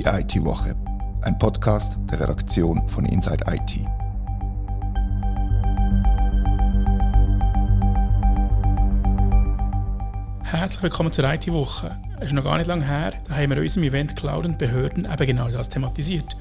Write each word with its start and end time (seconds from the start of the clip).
Die 0.00 0.06
IT-Woche, 0.06 0.74
ein 1.20 1.38
Podcast 1.38 1.98
der 2.10 2.20
Redaktion 2.20 2.88
von 2.88 3.04
Inside 3.04 3.44
IT. 3.46 3.86
Herzlich 10.42 10.82
willkommen 10.82 11.12
zur 11.12 11.30
IT-Woche. 11.30 11.94
Es 12.18 12.28
ist 12.28 12.32
noch 12.32 12.44
gar 12.44 12.56
nicht 12.56 12.68
lange 12.68 12.86
her, 12.86 13.12
da 13.28 13.34
haben 13.34 13.50
wir 13.50 13.58
in 13.58 13.62
unserem 13.64 13.84
Event 13.84 14.16
Cloud 14.16 14.46
und 14.46 14.56
Behörden 14.56 15.04
eben 15.04 15.26
genau 15.26 15.50
das 15.50 15.68
thematisiert. 15.68 16.34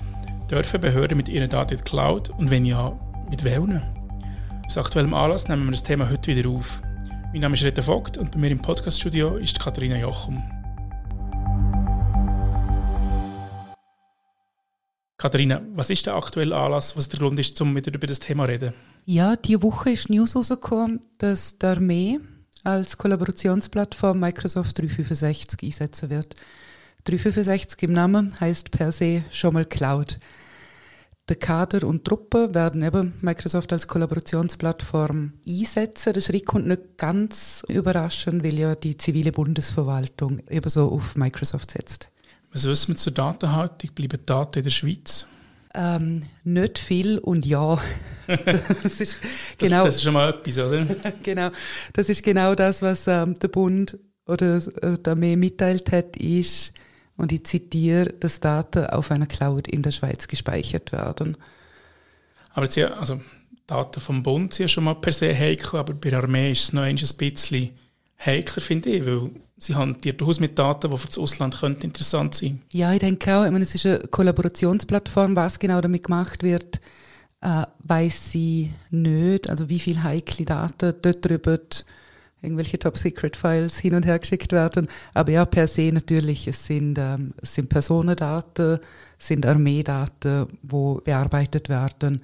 Dürfen 0.49 0.79
Behörden 0.79 1.17
mit 1.17 1.27
ihren 1.27 1.49
Daten 1.49 1.73
in 1.73 1.79
die 1.79 1.83
Cloud 1.83 2.29
und 2.29 2.49
wenn 2.49 2.63
ja, 2.63 2.93
mit 3.29 3.43
welchen? 3.43 3.81
Aus 4.65 4.77
aktuellem 4.77 5.13
Anlass 5.13 5.49
nehmen 5.49 5.65
wir 5.65 5.71
das 5.71 5.83
Thema 5.83 6.09
heute 6.09 6.33
wieder 6.33 6.49
auf. 6.49 6.81
Mein 7.33 7.41
Name 7.41 7.55
ist 7.55 7.63
Rita 7.65 7.81
Vogt 7.81 8.17
und 8.17 8.31
bei 8.31 8.39
mir 8.39 8.51
im 8.51 8.61
Podcaststudio 8.61 9.35
ist 9.35 9.59
Katharina 9.59 9.97
Jochum. 9.97 10.41
Katharina, 15.19 15.61
was 15.75 15.89
ist 15.89 16.05
der 16.05 16.15
aktuelle 16.15 16.55
Anlass, 16.55 16.95
was 16.95 17.09
der 17.09 17.19
Grund 17.19 17.37
ist, 17.39 17.59
um 17.59 17.75
wieder 17.75 17.93
über 17.93 18.07
das 18.07 18.19
Thema 18.19 18.45
zu 18.45 18.51
reden? 18.51 18.73
Ja, 19.03 19.35
diese 19.35 19.61
Woche 19.61 19.89
ist 19.89 20.09
News 20.09 20.33
rausgekommen, 20.33 21.01
dass 21.17 21.59
die 21.59 21.65
Armee 21.65 22.19
als 22.63 22.97
Kollaborationsplattform 22.97 24.17
Microsoft 24.17 24.79
365 24.79 25.61
einsetzen 25.61 26.09
wird. 26.09 26.35
365 27.03 27.83
im 27.83 27.91
Namen 27.91 28.39
heißt 28.39 28.71
per 28.71 28.93
se 28.93 29.25
schon 29.29 29.55
mal 29.55 29.65
Cloud. 29.65 30.19
Der 31.27 31.35
Kader 31.35 31.85
und 31.85 32.05
Truppe 32.05 32.53
werden 32.53 32.81
eben 32.81 33.13
Microsoft 33.19 33.73
als 33.73 33.89
Kollaborationsplattform 33.89 35.33
einsetzen. 35.45 36.13
Der 36.13 36.21
Schritt 36.21 36.45
kommt 36.45 36.67
nicht 36.67 36.97
ganz 36.97 37.61
überraschend, 37.67 38.41
weil 38.45 38.57
ja 38.57 38.73
die 38.73 38.95
zivile 38.95 39.33
Bundesverwaltung 39.33 40.39
ebenso 40.49 40.89
auf 40.89 41.17
Microsoft 41.17 41.71
setzt. 41.71 42.09
Was 42.51 42.65
wissen 42.65 42.93
wir 42.93 42.97
zur 42.97 43.13
Datenhaltung? 43.13 43.91
Bleiben 43.93 44.19
Daten 44.25 44.59
in 44.59 44.63
der 44.63 44.71
Schweiz? 44.71 45.27
Ähm, 45.75 46.23
nicht 46.43 46.79
viel 46.79 47.19
und 47.19 47.45
ja. 47.45 47.79
das, 48.27 48.99
ist 48.99 49.19
genau, 49.57 49.83
das, 49.83 49.85
das, 49.85 49.95
ist 49.97 50.03
schon 50.03 50.13
mal 50.13 50.29
etwas, 50.29 50.57
oder? 50.57 50.85
genau. 51.23 51.51
Das 51.93 52.09
ist 52.09 52.23
genau 52.23 52.55
das, 52.55 52.81
was 52.81 53.07
ähm, 53.07 53.37
der 53.37 53.49
Bund 53.49 53.97
oder 54.25 54.57
äh, 54.57 54.97
der 54.97 55.13
Armee 55.13 55.35
mitteilt 55.35 55.91
hat, 55.91 56.17
ist, 56.17 56.73
und 57.17 57.31
ich 57.31 57.43
zitiere, 57.43 58.13
dass 58.13 58.39
Daten 58.39 58.85
auf 58.87 59.11
einer 59.11 59.27
Cloud 59.27 59.67
in 59.67 59.81
der 59.83 59.91
Schweiz 59.91 60.27
gespeichert 60.27 60.91
werden. 60.91 61.37
Aber 62.53 62.65
sie, 62.65 62.85
also 62.85 63.19
Daten 63.67 63.99
vom 63.99 64.23
Bund 64.23 64.53
sind 64.53 64.63
ja 64.63 64.67
schon 64.69 64.85
mal 64.85 64.95
per 64.95 65.11
se 65.11 65.37
heikel, 65.37 65.79
aber 65.79 65.93
bei 65.93 66.09
der 66.09 66.23
Armee 66.23 66.51
ist 66.51 66.63
es 66.63 66.73
noch 66.73 66.81
ein 66.81 66.95
bisschen 66.95 67.71
heikler, 68.25 68.61
finde 68.61 68.89
ich, 68.89 69.05
weil 69.05 69.29
sie 69.59 69.75
hantiert 69.75 70.19
durchaus 70.19 70.39
mit 70.39 70.57
Daten, 70.57 70.89
die 70.89 70.97
für 70.97 71.07
das 71.07 71.17
Ausland 71.17 71.59
könnten 71.59 71.83
interessant 71.83 72.35
sein 72.35 72.61
Ja, 72.71 72.93
ich 72.93 72.99
denke 72.99 73.35
auch, 73.35 73.45
ich 73.45 73.51
meine, 73.51 73.63
es 73.63 73.75
ist 73.75 73.85
eine 73.85 73.99
Kollaborationsplattform, 73.99 75.35
was 75.35 75.59
genau 75.59 75.81
damit 75.81 76.03
gemacht 76.03 76.43
wird, 76.43 76.79
äh, 77.41 77.63
weiß 77.79 78.31
sie 78.31 78.71
nicht, 78.89 79.49
also 79.49 79.69
wie 79.69 79.79
viele 79.79 80.03
heikle 80.03 80.45
Daten 80.45 80.93
dort 81.01 81.25
drüber 81.25 81.59
irgendwelche 82.41 82.79
Top-Secret-Files 82.79 83.79
hin 83.79 83.95
und 83.95 84.05
her 84.05 84.19
geschickt 84.19 84.51
werden. 84.51 84.87
Aber 85.13 85.31
ja, 85.31 85.45
per 85.45 85.67
se 85.67 85.91
natürlich, 85.91 86.47
es 86.47 86.65
sind, 86.65 86.97
ähm, 86.97 87.33
es 87.41 87.53
sind 87.55 87.69
Personendaten, 87.69 88.79
es 89.17 89.27
sind 89.27 89.45
Armeedaten, 89.45 90.47
wo 90.61 90.95
bearbeitet 90.95 91.69
werden. 91.69 92.23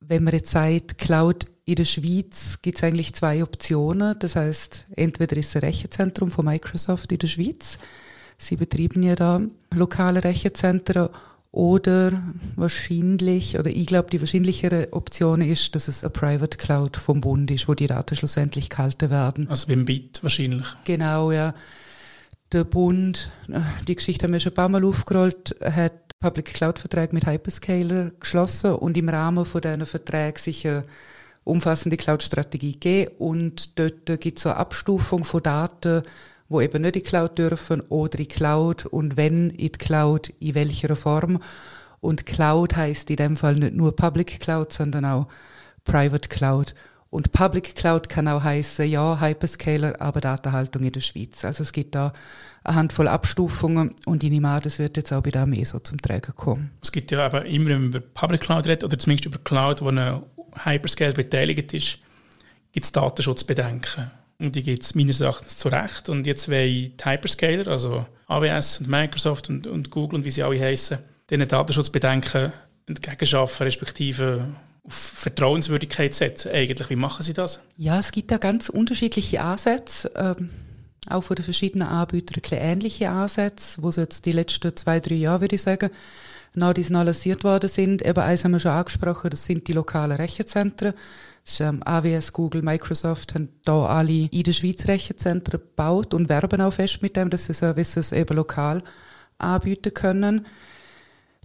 Wenn 0.00 0.24
man 0.24 0.34
jetzt 0.34 0.50
sagt, 0.50 0.98
Cloud 0.98 1.46
in 1.64 1.76
der 1.76 1.84
Schweiz 1.84 2.58
gibt 2.60 2.78
es 2.78 2.84
eigentlich 2.84 3.14
zwei 3.14 3.42
Optionen. 3.42 4.16
Das 4.18 4.36
heißt, 4.36 4.86
entweder 4.96 5.36
ist 5.36 5.50
es 5.50 5.56
ein 5.56 5.62
Rechenzentrum 5.62 6.30
von 6.30 6.44
Microsoft 6.44 7.12
in 7.12 7.18
der 7.18 7.28
Schweiz. 7.28 7.78
Sie 8.36 8.56
betreiben 8.56 9.02
ja 9.02 9.14
da 9.14 9.40
lokale 9.72 10.24
Rechenzentren 10.24 11.08
oder 11.52 12.22
wahrscheinlich, 12.56 13.58
oder 13.58 13.70
ich 13.70 13.86
glaube, 13.86 14.10
die 14.10 14.20
wahrscheinlichere 14.20 14.88
Option 14.92 15.42
ist, 15.42 15.74
dass 15.74 15.86
es 15.86 16.02
eine 16.02 16.10
Private 16.10 16.56
Cloud 16.56 16.96
vom 16.96 17.20
Bund 17.20 17.50
ist, 17.50 17.68
wo 17.68 17.74
die 17.74 17.86
Daten 17.86 18.16
schlussendlich 18.16 18.70
gehalten 18.70 19.10
werden. 19.10 19.48
Also 19.48 19.68
beim 19.68 19.84
BIT 19.84 20.22
wahrscheinlich. 20.22 20.66
Genau, 20.84 21.30
ja. 21.30 21.54
Der 22.50 22.64
Bund, 22.64 23.30
äh, 23.48 23.60
die 23.86 23.94
Geschichte 23.94 24.24
haben 24.24 24.32
wir 24.32 24.40
schon 24.40 24.52
ein 24.52 24.56
paar 24.56 24.68
Mal 24.68 24.84
aufgerollt, 24.84 25.54
hat 25.62 26.18
Public 26.20 26.54
Cloud 26.54 26.78
Verträge 26.78 27.14
mit 27.14 27.26
Hyperscaler 27.26 28.12
geschlossen 28.18 28.72
und 28.74 28.96
im 28.96 29.08
Rahmen 29.08 29.44
von 29.44 29.60
diesen 29.60 29.86
Verträgen 29.86 30.38
sicher 30.38 30.84
umfassende 31.44 31.96
Cloud-Strategie 31.96 32.72
gegeben 32.72 33.12
und 33.18 33.78
dort 33.78 34.20
gibt 34.20 34.38
es 34.38 34.46
eine 34.46 34.56
Abstufung 34.56 35.24
von 35.24 35.42
Daten, 35.42 36.02
wo 36.48 36.60
eben 36.60 36.82
nicht 36.82 36.96
in 36.96 37.02
die 37.02 37.08
Cloud 37.08 37.38
dürfen 37.38 37.80
oder 37.88 38.18
in 38.18 38.24
die 38.24 38.28
Cloud 38.28 38.86
und 38.86 39.16
wenn 39.16 39.50
in 39.50 39.56
die 39.56 39.70
Cloud, 39.70 40.32
in 40.38 40.54
welcher 40.54 40.94
Form. 40.96 41.40
Und 42.00 42.26
Cloud 42.26 42.76
heißt 42.76 43.10
in 43.10 43.16
dem 43.16 43.36
Fall 43.36 43.54
nicht 43.54 43.74
nur 43.74 43.94
Public 43.96 44.40
Cloud, 44.40 44.72
sondern 44.72 45.04
auch 45.04 45.28
Private 45.84 46.28
Cloud. 46.28 46.74
Und 47.10 47.32
Public 47.32 47.74
Cloud 47.74 48.08
kann 48.08 48.26
auch 48.26 48.42
heißen, 48.42 48.88
ja, 48.88 49.20
Hyperscaler, 49.20 50.00
aber 50.00 50.20
Datenhaltung 50.20 50.82
in 50.82 50.92
der 50.92 51.00
Schweiz. 51.00 51.44
Also 51.44 51.62
es 51.62 51.72
gibt 51.72 51.94
da 51.94 52.12
eine 52.64 52.76
Handvoll 52.76 53.06
Abstufungen 53.06 53.94
und 54.06 54.24
ich 54.24 54.30
nehme 54.30 54.48
an, 54.48 54.62
das 54.62 54.78
wird 54.78 54.96
jetzt 54.96 55.12
auch 55.12 55.22
bei 55.22 55.30
der 55.30 55.42
Armee 55.42 55.64
so 55.64 55.78
zum 55.78 56.00
Tragen 56.00 56.34
kommen. 56.34 56.70
Es 56.80 56.90
gibt 56.90 57.10
ja 57.10 57.26
aber 57.26 57.44
immer, 57.44 57.68
wenn 57.68 57.80
man 57.80 57.88
über 57.90 58.00
Public 58.00 58.40
Cloud 58.40 58.66
redet, 58.66 58.84
oder 58.84 58.98
zumindest 58.98 59.26
über 59.26 59.38
Cloud, 59.38 59.82
wo 59.82 59.88
eine 59.88 60.22
Hyperscale 60.64 61.12
beteiligt 61.12 61.72
ist, 61.72 61.98
gibt 62.72 62.84
es 62.84 62.92
Datenschutzbedenken. 62.92 64.10
Und 64.38 64.56
die 64.56 64.62
gibt 64.62 64.82
es 64.82 64.94
meines 64.94 65.20
Erachtens 65.20 65.56
zu 65.56 65.68
Recht. 65.68 66.08
Und 66.08 66.26
jetzt 66.26 66.48
wollen 66.48 66.92
die 66.96 67.04
Hyperscaler, 67.04 67.68
also 67.68 68.06
AWS 68.26 68.80
und 68.80 68.88
Microsoft 68.88 69.48
und, 69.48 69.66
und 69.66 69.90
Google 69.90 70.18
und 70.18 70.24
wie 70.24 70.30
sie 70.30 70.42
alle 70.42 70.60
heißen, 70.60 70.98
diesen 71.30 71.46
Datenschutzbedenken 71.46 72.52
entgegenschaffen, 72.86 73.64
respektive 73.64 74.48
auf 74.84 74.94
Vertrauenswürdigkeit 74.94 76.14
setzen. 76.14 76.50
Eigentlich, 76.52 76.90
wie 76.90 76.96
machen 76.96 77.22
sie 77.22 77.34
das? 77.34 77.60
Ja, 77.76 78.00
es 78.00 78.10
gibt 78.10 78.30
da 78.30 78.38
ganz 78.38 78.68
unterschiedliche 78.68 79.40
Ansätze. 79.40 80.10
Ähm, 80.16 80.50
auch 81.08 81.22
von 81.22 81.36
den 81.36 81.44
verschiedenen 81.44 81.88
Anbietern 81.88 82.42
ähnliche 82.58 83.10
Ansätze, 83.10 83.82
wo 83.82 83.88
es 83.88 83.96
jetzt 83.96 84.24
die 84.24 84.32
letzten 84.32 84.76
zwei, 84.76 85.00
drei 85.00 85.16
Jahre, 85.16 85.42
würde 85.42 85.56
ich 85.56 85.62
sagen, 85.62 85.90
nationalisiert 86.54 87.44
worden 87.44 87.68
sind. 87.68 88.02
Eben 88.02 88.20
eins 88.20 88.44
haben 88.44 88.52
wir 88.52 88.60
schon 88.60 88.72
angesprochen, 88.72 89.30
das 89.30 89.44
sind 89.44 89.66
die 89.68 89.72
lokalen 89.72 90.16
Rechenzentren. 90.16 90.94
Ist, 91.44 91.60
ähm, 91.60 91.82
AWS, 91.84 92.32
Google, 92.32 92.62
Microsoft 92.62 93.34
haben 93.34 93.48
da 93.64 93.86
alle 93.86 94.28
in 94.30 94.42
der 94.42 94.52
Schweiz 94.52 94.86
Rechenzentren 94.86 95.60
gebaut 95.60 96.14
und 96.14 96.28
werben 96.28 96.60
auch 96.60 96.72
fest 96.72 97.02
mit 97.02 97.16
dem, 97.16 97.30
dass 97.30 97.46
sie 97.46 97.54
Services 97.54 98.12
eben 98.12 98.36
lokal 98.36 98.82
anbieten 99.38 99.92
können. 99.92 100.46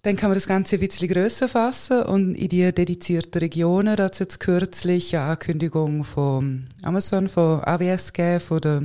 Dann 0.03 0.16
kann 0.16 0.29
man 0.29 0.38
das 0.38 0.47
Ganze 0.47 0.75
ein 0.75 0.79
bisschen 0.79 1.07
grösser 1.07 1.50
fassen 1.50 2.03
und 2.03 2.35
in 2.35 2.50
die 2.50 2.72
dedizierten 2.72 3.40
Regionen, 3.40 3.96
da 3.96 4.06
hat 4.06 4.13
es 4.13 4.19
jetzt 4.19 4.40
kürzlich 4.40 5.16
eine 5.16 5.31
Ankündigung 5.31 6.03
von 6.03 6.67
Amazon, 6.84 7.28
von 7.28 7.63
AWS 7.63 8.13
gegeben, 8.13 8.40
von 8.40 8.62
der, 8.62 8.84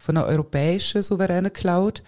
von 0.00 0.16
einer 0.16 0.26
europäischen 0.26 1.02
souveränen 1.02 1.52
Cloud, 1.52 2.02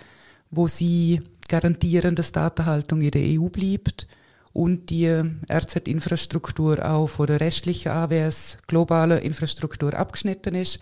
wo 0.50 0.66
sie 0.66 1.22
garantieren, 1.48 2.16
dass 2.16 2.32
Datenhaltung 2.32 3.02
in 3.02 3.10
der 3.12 3.22
EU 3.22 3.48
bleibt 3.48 4.08
und 4.52 4.90
die 4.90 5.06
RZ-Infrastruktur 5.06 6.84
auch 6.84 7.06
von 7.06 7.26
der 7.26 7.40
restlichen 7.40 7.92
AWS 7.92 8.58
globalen 8.66 9.18
Infrastruktur 9.18 9.94
abgeschnitten 9.94 10.54
ist. 10.54 10.80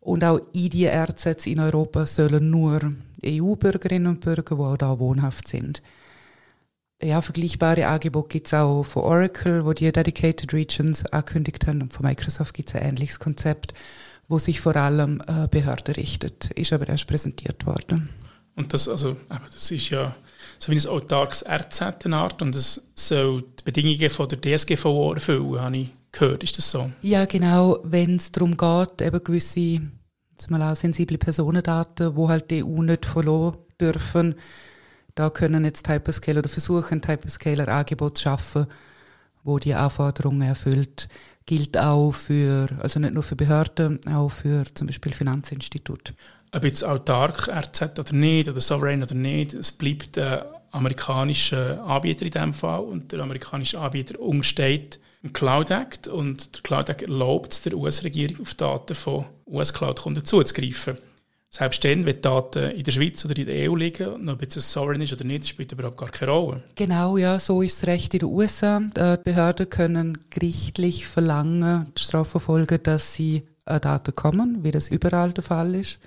Und 0.00 0.24
auch 0.24 0.40
in 0.52 0.70
die 0.70 0.86
RZs 0.86 1.46
in 1.46 1.60
Europa 1.60 2.04
sollen 2.06 2.50
nur 2.50 2.80
EU-Bürgerinnen 3.24 4.08
und 4.08 4.20
Bürger, 4.20 4.56
die 4.56 4.62
auch 4.62 4.76
da 4.76 4.98
wohnhaft 4.98 5.48
sind. 5.48 5.82
Ja, 7.02 7.20
vergleichbare 7.20 7.86
Angebote 7.86 8.28
gibt 8.28 8.46
es 8.46 8.54
auch 8.54 8.82
von 8.82 9.02
Oracle, 9.02 9.64
wo 9.64 9.72
die 9.72 9.90
Dedicated 9.90 10.52
Regions 10.52 11.04
angekündigt 11.06 11.66
haben. 11.66 11.82
Und 11.82 11.92
von 11.92 12.06
Microsoft 12.06 12.54
gibt 12.54 12.68
es 12.68 12.74
ein 12.74 12.88
ähnliches 12.88 13.18
Konzept, 13.18 13.74
wo 14.28 14.38
sich 14.38 14.60
vor 14.60 14.76
allem 14.76 15.22
äh, 15.26 15.48
Behörden 15.48 15.94
richtet. 15.94 16.50
Ist 16.52 16.72
aber 16.72 16.88
erst 16.88 17.06
präsentiert 17.06 17.66
worden. 17.66 18.08
Und 18.56 18.72
das, 18.72 18.88
also, 18.88 19.16
das 19.28 19.70
ist 19.70 19.90
ja 19.90 20.14
so 20.58 20.70
wie 20.70 20.78
ein 20.78 20.86
autarkes 20.86 21.44
RZ 21.44 22.04
eine 22.04 22.16
Art 22.16 22.40
und 22.40 22.54
es 22.54 22.80
soll 22.94 23.42
die 23.42 23.64
Bedingungen 23.64 24.10
von 24.10 24.28
der 24.28 24.40
DSGVO 24.40 25.14
erfüllen, 25.14 25.60
habe 25.60 25.76
ich 25.76 25.88
gehört. 26.12 26.44
Ist 26.44 26.56
das 26.58 26.70
so? 26.70 26.90
Ja, 27.02 27.24
genau. 27.26 27.78
Wenn 27.82 28.16
es 28.16 28.30
darum 28.32 28.56
geht, 28.56 29.02
eben 29.02 29.22
gewisse 29.22 29.82
mal 30.48 30.62
auch 30.62 30.76
sensible 30.76 31.18
Personendaten, 31.18 32.16
wo 32.16 32.28
halt 32.28 32.50
die 32.50 32.64
EU 32.64 32.82
nicht 32.82 33.06
verloren 33.06 33.56
dürfen, 33.80 34.34
da 35.14 35.30
können 35.30 35.64
jetzt 35.64 35.88
Hyperscaler 35.88 36.40
oder 36.40 36.48
versuchen 36.48 37.00
Hyperscaler 37.06 37.68
Angebote 37.68 38.14
zu 38.14 38.22
schaffen, 38.24 38.66
wo 39.44 39.58
die 39.58 39.74
Anforderungen 39.74 40.42
erfüllt. 40.42 41.08
Gilt 41.46 41.76
auch 41.76 42.12
für, 42.12 42.68
also 42.80 42.98
nicht 43.00 43.12
nur 43.12 43.22
für 43.22 43.36
Behörden, 43.36 44.00
auch 44.06 44.30
für 44.30 44.64
zum 44.74 44.86
Beispiel 44.86 45.12
Finanzinstitute. 45.12 46.14
Ob 46.52 46.64
jetzt 46.64 46.84
autark 46.84 47.48
RZ 47.48 47.98
oder 47.98 48.14
nicht, 48.14 48.48
oder 48.48 48.60
Sovereign 48.60 49.02
oder 49.02 49.14
nicht, 49.14 49.52
es 49.54 49.72
bleibt 49.72 50.16
der 50.16 50.62
amerikanische 50.70 51.80
Anbieter 51.82 52.24
in 52.24 52.30
diesem 52.30 52.54
Fall. 52.54 52.80
Und 52.80 53.12
der 53.12 53.20
amerikanische 53.20 53.78
Anbieter 53.78 54.18
umsteht 54.20 55.00
im 55.22 55.32
Cloud 55.32 55.70
Act. 55.70 56.08
Und 56.08 56.54
der 56.54 56.62
Cloud 56.62 56.88
Act 56.88 57.02
erlaubt 57.02 57.52
es 57.52 57.62
der 57.62 57.74
US-Regierung 57.74 58.40
auf 58.40 58.54
Daten 58.54 58.94
von 58.94 59.24
US-Cloud-Kunden 59.46 60.24
zuzugreifen. 60.24 60.96
Selbst 61.56 61.84
dann, 61.84 62.04
wenn 62.04 62.16
die 62.16 62.20
Daten 62.20 62.70
in 62.72 62.82
der 62.82 62.90
Schweiz 62.90 63.24
oder 63.24 63.38
in 63.38 63.46
der 63.46 63.70
EU 63.70 63.76
liegen, 63.76 64.08
und 64.08 64.28
ob 64.28 64.42
jetzt 64.42 64.56
ein 64.56 64.60
Sovereign 64.60 65.00
ist 65.00 65.12
oder 65.12 65.22
nicht, 65.22 65.46
spielt 65.46 65.70
überhaupt 65.70 65.98
gar 65.98 66.08
keine 66.08 66.32
Rolle. 66.32 66.64
Genau, 66.74 67.16
ja, 67.16 67.38
so 67.38 67.62
ist 67.62 67.80
das 67.80 67.86
Recht 67.86 68.12
in 68.12 68.20
den 68.20 68.28
USA. 68.28 68.80
Die 68.80 69.22
Behörden 69.22 69.70
können 69.70 70.18
gerichtlich 70.30 71.06
verlangen, 71.06 71.92
die 71.96 72.02
Strafverfolger, 72.02 72.78
dass 72.78 73.14
sie 73.14 73.44
an 73.66 73.80
Daten 73.80 74.16
kommen, 74.16 74.64
wie 74.64 74.72
das 74.72 74.88
überall 74.88 75.32
der 75.32 75.44
Fall 75.44 75.76
ist. 75.76 76.00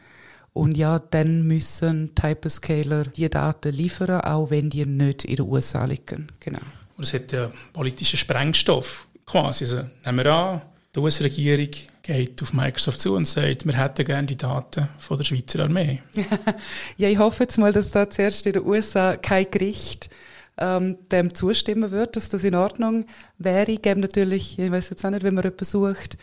Und 0.52 0.76
ja, 0.76 1.00
dann 1.00 1.44
müssen 1.44 2.12
Hyperscaler 2.22 3.04
die 3.04 3.30
Daten 3.30 3.74
liefern, 3.74 4.20
auch 4.20 4.50
wenn 4.50 4.70
die 4.70 4.86
nicht 4.86 5.24
in 5.24 5.38
den 5.38 5.46
USA 5.46 5.86
liegen. 5.86 6.28
Genau. 6.42 6.60
Und 6.98 7.06
es 7.06 7.14
hat 7.14 7.32
ja 7.32 7.50
politischen 7.72 8.18
Sprengstoff 8.18 9.08
quasi. 9.26 9.64
Also, 9.64 9.84
nehmen 10.04 10.26
wir 10.26 10.34
an, 10.34 10.62
die 10.98 11.02
US-Regierung 11.02 11.70
geht 12.02 12.42
auf 12.42 12.54
Microsoft 12.54 13.00
zu 13.00 13.16
und 13.16 13.28
sagt, 13.28 13.66
wir 13.66 13.78
hätten 13.78 14.04
gerne 14.04 14.26
die 14.26 14.36
Daten 14.36 14.88
von 14.98 15.18
der 15.18 15.24
Schweizer 15.24 15.60
Armee. 15.60 16.02
ja, 16.98 17.08
ich 17.08 17.20
hoffe 17.20 17.44
jetzt 17.44 17.58
mal, 17.58 17.72
dass 17.72 17.92
da 17.92 18.10
zuerst 18.10 18.48
in 18.48 18.54
den 18.54 18.66
USA 18.66 19.16
kein 19.16 19.50
Gericht 19.52 20.10
ähm, 20.58 20.98
dem 21.12 21.36
zustimmen 21.36 21.92
wird, 21.92 22.16
dass 22.16 22.30
das 22.30 22.44
in 22.44 22.56
Ordnung 22.56 23.06
wäre. 23.38 23.72
Ich 23.72 23.82
gebe 23.84 24.00
natürlich, 24.00 24.58
ich 24.58 24.72
weiß 24.72 24.90
jetzt 24.90 25.06
auch 25.06 25.12
nicht, 25.12 25.24
wenn 25.24 25.36
man 25.36 25.44
jemanden 25.44 25.66
sucht, 25.66 26.18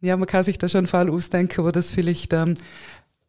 ja, 0.00 0.16
man 0.16 0.28
kann 0.28 0.44
sich 0.44 0.56
da 0.56 0.68
schon 0.68 0.78
einen 0.78 0.86
Fall 0.86 1.10
ausdenken, 1.10 1.64
wo 1.64 1.70
das 1.70 1.90
vielleicht 1.90 2.32
ähm, 2.32 2.54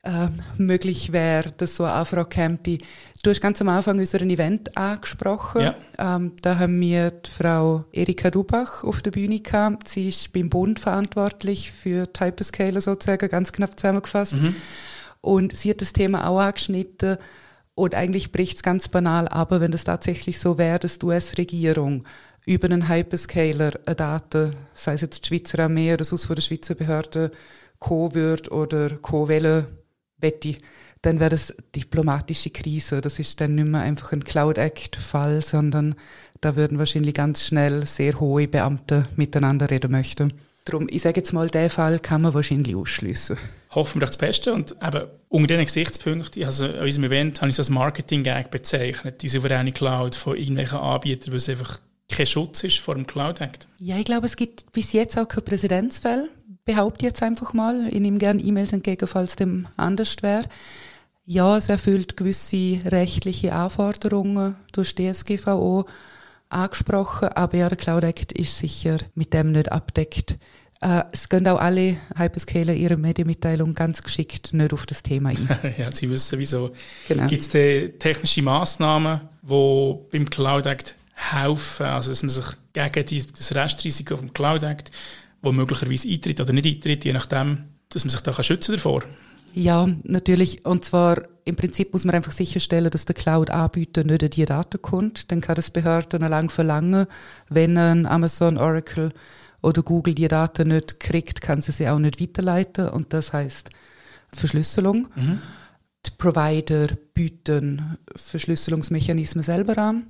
äh, 0.03 0.29
möglich 0.57 1.11
wäre, 1.11 1.51
dass 1.57 1.75
so 1.75 1.83
eine 1.83 1.93
Anfrage 1.93 2.29
kommt. 2.29 2.65
Die, 2.65 2.79
du 3.21 3.29
hast 3.29 3.41
ganz 3.41 3.61
am 3.61 3.69
Anfang 3.69 3.99
unseren 3.99 4.29
Event 4.29 4.77
angesprochen. 4.77 5.61
Ja. 5.61 5.75
Ähm, 5.97 6.33
da 6.41 6.57
haben 6.57 6.79
wir 6.79 7.11
die 7.11 7.29
Frau 7.29 7.85
Erika 7.91 8.31
Dubach 8.31 8.83
auf 8.83 9.01
der 9.01 9.11
Bühne 9.11 9.41
gehabt. 9.41 9.89
Sie 9.89 10.09
ist 10.09 10.31
beim 10.31 10.49
Bund 10.49 10.79
verantwortlich 10.79 11.71
für 11.71 12.07
Hyperscaler 12.17 12.81
sozusagen, 12.81 13.29
ganz 13.29 13.51
knapp 13.51 13.77
zusammengefasst. 13.79 14.33
Mhm. 14.33 14.55
Und 15.21 15.55
sie 15.55 15.71
hat 15.71 15.81
das 15.81 15.93
Thema 15.93 16.27
auch 16.27 16.39
angeschnitten. 16.39 17.17
Und 17.75 17.95
eigentlich 17.95 18.31
bricht 18.31 18.57
es 18.57 18.63
ganz 18.63 18.89
banal 18.89 19.27
aber 19.29 19.61
wenn 19.61 19.71
es 19.71 19.85
tatsächlich 19.85 20.39
so 20.39 20.57
wäre, 20.57 20.79
dass 20.79 20.99
die 20.99 21.05
US-Regierung 21.05 22.03
über 22.45 22.65
einen 22.65 22.89
Hyperscaler 22.89 23.71
eine 23.85 23.95
Daten, 23.95 24.53
sei 24.73 24.93
es 24.93 25.01
jetzt 25.01 25.23
die 25.23 25.27
Schweizer 25.27 25.59
Armee 25.59 25.93
oder 25.93 26.03
sonst 26.03 26.25
von 26.25 26.35
der 26.35 26.41
Schweizer 26.41 26.75
Behörde, 26.75 27.31
co 27.79 28.13
wird 28.13 28.51
oder 28.51 28.89
co-wählen 28.97 29.65
wette, 30.21 30.55
dann 31.01 31.19
wäre 31.19 31.29
das 31.29 31.53
diplomatische 31.75 32.49
Krise. 32.49 33.01
Das 33.01 33.19
ist 33.19 33.39
dann 33.39 33.55
nicht 33.55 33.67
mehr 33.67 33.81
einfach 33.81 34.11
ein 34.11 34.23
Cloud 34.23 34.57
Act-Fall, 34.57 35.41
sondern 35.41 35.95
da 36.41 36.55
würden 36.55 36.77
wahrscheinlich 36.77 37.13
ganz 37.13 37.45
schnell 37.45 37.85
sehr 37.85 38.19
hohe 38.19 38.47
Beamte 38.47 39.05
miteinander 39.15 39.69
reden 39.69 39.91
möchten. 39.91 40.33
Darum, 40.65 40.87
ich 40.89 41.01
sage 41.01 41.21
jetzt 41.21 41.33
mal, 41.33 41.49
den 41.49 41.69
Fall 41.69 41.99
kann 41.99 42.21
man 42.21 42.33
wahrscheinlich 42.33 42.75
ausschließen. 42.75 43.37
Hoffen 43.71 44.01
wir 44.01 44.07
das 44.07 44.17
Beste. 44.17 44.53
Und 44.53 44.75
eben 44.85 45.05
unter 45.29 45.47
diesen 45.47 45.65
Gesichtspunkten, 45.65 46.43
also 46.43 46.65
an 46.65 46.79
unserem 46.79 47.05
Event 47.05 47.41
habe 47.41 47.49
ich 47.49 47.55
es 47.55 47.59
als 47.59 47.69
Marketing-Gag 47.69 48.51
bezeichnet, 48.51 49.21
die 49.21 49.29
souveräne 49.29 49.71
Cloud 49.71 50.15
von 50.15 50.35
irgendwelchen 50.35 50.79
Anbietern, 50.79 51.31
weil 51.31 51.37
es 51.37 51.49
einfach 51.49 51.79
kein 52.09 52.25
Schutz 52.25 52.63
ist 52.63 52.79
vor 52.79 52.95
dem 52.95 53.07
Cloud 53.07 53.39
Act. 53.41 53.67
Ja, 53.77 53.97
ich 53.97 54.05
glaube, 54.05 54.25
es 54.25 54.35
gibt 54.35 54.71
bis 54.71 54.93
jetzt 54.93 55.17
auch 55.17 55.27
keine 55.27 55.43
Präzedenzfälle 55.43 56.29
behaupte 56.65 57.05
jetzt 57.05 57.23
einfach 57.23 57.53
mal. 57.53 57.87
Ich 57.87 57.99
nehme 57.99 58.17
gerne 58.17 58.41
E-Mails 58.41 58.73
entgegen, 58.73 59.07
falls 59.07 59.35
dem 59.35 59.67
anders 59.77 60.15
wäre. 60.21 60.45
Ja, 61.25 61.57
es 61.57 61.69
erfüllt 61.69 62.17
gewisse 62.17 62.79
rechtliche 62.85 63.53
Anforderungen 63.53 64.55
durch 64.71 64.95
DSGVO 64.95 65.85
angesprochen, 66.49 67.29
aber 67.29 67.57
ja, 67.57 67.69
der 67.69 67.77
Cloud 67.77 68.03
Act 68.03 68.31
ist 68.31 68.57
sicher 68.57 68.97
mit 69.13 69.33
dem 69.33 69.51
nicht 69.51 69.71
abdeckt. 69.71 70.39
Äh, 70.81 71.03
es 71.11 71.27
gehen 71.29 71.47
auch 71.47 71.59
alle 71.59 71.97
Hyperscaler 72.15 72.73
ihre 72.73 72.97
Medienmitteilung 72.97 73.75
ganz 73.75 74.01
geschickt 74.01 74.53
nicht 74.53 74.73
auf 74.73 74.85
das 74.85 75.03
Thema 75.03 75.29
ein. 75.29 75.49
ja, 75.77 75.91
sie 75.91 76.09
wissen 76.09 76.39
wieso. 76.39 76.71
Genau. 77.07 77.27
Gibt 77.27 77.43
es 77.43 77.99
technische 77.99 78.41
Massnahmen, 78.41 79.21
die 79.41 79.95
beim 80.11 80.29
Cloud 80.29 80.65
Act 80.65 80.95
helfen, 81.13 81.85
also 81.85 82.09
dass 82.09 82.23
man 82.23 82.29
sich 82.29 82.45
gegen 82.73 83.25
das 83.37 83.53
Restrisiko 83.53 84.15
vom 84.15 84.33
Cloud 84.33 84.63
Act 84.63 84.91
wo 85.41 85.51
möglicherweise 85.51 86.09
eintritt 86.09 86.41
oder 86.41 86.53
nicht 86.53 86.65
eintritt, 86.65 87.05
je 87.05 87.13
nachdem, 87.13 87.63
dass 87.89 88.05
man 88.05 88.09
sich 88.09 88.21
da 88.21 88.43
schützen 88.43 88.73
davor. 88.73 89.03
Ja, 89.53 89.87
natürlich. 90.03 90.65
Und 90.65 90.85
zwar 90.85 91.23
im 91.45 91.55
Prinzip 91.55 91.93
muss 91.93 92.05
man 92.05 92.15
einfach 92.15 92.31
sicherstellen, 92.31 92.91
dass 92.91 93.05
der 93.05 93.15
Cloud-Anbieter 93.15 94.03
nicht 94.03 94.23
an 94.23 94.29
die 94.29 94.45
Daten 94.45 94.81
kommt. 94.81 95.31
Dann 95.31 95.41
kann 95.41 95.55
das 95.55 95.71
Behörden 95.71 96.21
lang 96.21 96.49
verlangen, 96.49 97.07
wenn 97.49 97.77
ein 97.77 98.05
Amazon, 98.05 98.57
Oracle 98.57 99.11
oder 99.61 99.81
Google 99.81 100.13
die 100.13 100.27
Daten 100.27 100.69
nicht 100.69 100.99
kriegt, 100.99 101.41
kann 101.41 101.61
sie 101.61 101.71
sie 101.71 101.89
auch 101.89 101.99
nicht 101.99 102.21
weiterleiten. 102.21 102.89
Und 102.89 103.13
das 103.13 103.33
heißt 103.33 103.69
Verschlüsselung. 104.31 105.07
Mhm. 105.15 105.39
Die 106.05 106.11
Provider 106.17 106.87
bieten 107.13 107.97
Verschlüsselungsmechanismen 108.15 109.43
selber 109.43 109.77
an. 109.79 110.05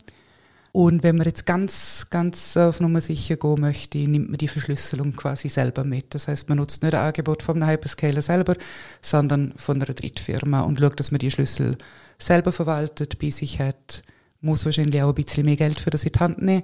Und 0.71 1.01
wenn 1.01 1.15
man 1.17 1.25
jetzt 1.25 1.45
ganz, 1.45 2.07
ganz 2.09 2.55
auf 2.55 2.79
Nummer 2.79 3.01
sicher 3.01 3.37
gehen 3.37 3.59
möchte, 3.59 3.97
nimmt 3.97 4.29
man 4.29 4.37
die 4.37 4.47
Verschlüsselung 4.47 5.15
quasi 5.15 5.49
selber 5.49 5.83
mit. 5.83 6.13
Das 6.13 6.27
heißt, 6.27 6.47
man 6.47 6.59
nutzt 6.59 6.83
nicht 6.83 6.93
ein 6.93 7.07
Angebot 7.07 7.41
vom 7.41 7.65
Hyperscaler 7.65 8.21
selber, 8.21 8.55
sondern 9.01 9.53
von 9.57 9.81
einer 9.81 9.93
Drittfirma 9.93 10.61
und 10.61 10.79
schaut, 10.79 10.99
dass 10.99 11.11
man 11.11 11.19
die 11.19 11.31
Schlüssel 11.31 11.77
selber 12.19 12.51
verwaltet, 12.51 13.17
bei 13.19 13.31
sich 13.31 13.59
hat, 13.59 14.03
muss 14.41 14.65
wahrscheinlich 14.65 15.01
auch 15.01 15.09
ein 15.09 15.23
bisschen 15.23 15.45
mehr 15.45 15.55
Geld 15.55 15.79
für 15.79 15.89
das 15.89 16.03
in 16.03 16.11
die 16.11 16.19
Hand 16.19 16.41
nehmen. 16.41 16.63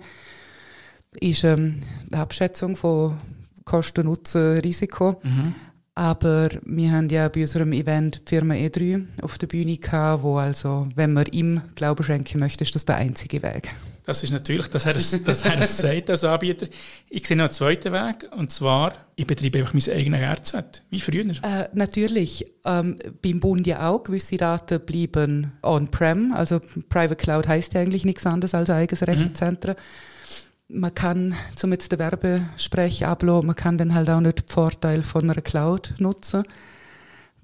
Ist 1.19 1.43
ähm, 1.43 1.79
eine 2.11 2.21
Abschätzung 2.21 2.75
von 2.75 3.17
Kosten, 3.63 4.05
Nutzen, 4.05 4.59
Risiko. 4.59 5.19
Mhm. 5.23 5.55
Aber 5.95 6.49
wir 6.63 6.91
haben 6.91 7.09
ja 7.09 7.29
bei 7.29 7.41
unserem 7.41 7.71
Event 7.71 8.21
die 8.25 8.35
Firma 8.35 8.53
E3 8.53 9.05
auf 9.21 9.37
der 9.37 9.47
Bühne 9.47 9.77
gehabt, 9.77 10.23
wo 10.23 10.37
also, 10.37 10.87
wenn 10.95 11.13
man 11.13 11.25
ihm 11.27 11.61
Glauben 11.75 12.03
schenken 12.03 12.39
möchte, 12.39 12.65
ist 12.65 12.75
das 12.75 12.83
der 12.83 12.97
einzige 12.97 13.41
Weg. 13.41 13.71
Das 14.05 14.21
ist 14.23 14.31
natürlich, 14.31 14.67
dass 14.67 14.85
er 14.85 14.95
es, 14.95 15.23
dass 15.23 15.45
er 15.45 15.59
es 15.59 15.77
sagt 15.77 16.09
als 16.09 16.23
Anbieter. 16.23 16.67
Ich 17.09 17.27
sehe 17.27 17.35
noch 17.35 17.45
einen 17.45 17.53
zweiten 17.53 17.91
Weg, 17.91 18.29
und 18.35 18.51
zwar, 18.51 18.93
ich 19.15 19.25
betreibe 19.25 19.59
einfach 19.59 19.73
mein 19.73 19.95
eigenes 19.95 20.21
RZ, 20.21 20.83
wie 20.89 20.99
früher. 20.99 21.25
Äh, 21.43 21.69
natürlich, 21.73 22.45
ähm, 22.65 22.97
beim 23.21 23.39
Bund 23.39 23.65
ja 23.65 23.89
auch, 23.89 24.03
gewisse 24.03 24.37
Daten 24.37 24.79
bleiben 24.81 25.53
on-prem, 25.63 26.33
also 26.33 26.59
Private 26.89 27.15
Cloud 27.15 27.47
heißt 27.47 27.73
ja 27.73 27.81
eigentlich 27.81 28.05
nichts 28.05 28.25
anderes 28.25 28.53
als 28.53 28.69
eigenes 28.69 29.01
mhm. 29.01 29.07
Rechenzentrum. 29.07 29.75
Mhm. 29.75 30.79
Man 30.79 30.93
kann, 30.95 31.35
zum 31.55 31.71
jetzt 31.71 31.91
den 31.91 31.99
Werbesprech 31.99 33.05
ablassen, 33.05 33.47
man 33.47 33.55
kann 33.55 33.77
dann 33.77 33.93
halt 33.93 34.09
auch 34.09 34.19
nicht 34.19 34.39
den 34.39 34.47
Vorteil 34.47 35.03
von 35.03 35.29
einer 35.29 35.41
Cloud 35.41 35.93
nutzen. 35.99 36.43